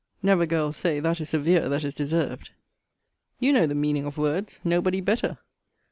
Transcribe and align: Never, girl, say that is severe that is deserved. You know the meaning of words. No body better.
Never, 0.23 0.47
girl, 0.47 0.73
say 0.73 0.99
that 0.99 1.21
is 1.21 1.29
severe 1.29 1.69
that 1.69 1.83
is 1.83 1.93
deserved. 1.93 2.49
You 3.39 3.53
know 3.53 3.67
the 3.67 3.75
meaning 3.75 4.05
of 4.05 4.17
words. 4.17 4.59
No 4.63 4.81
body 4.81 4.99
better. 4.99 5.37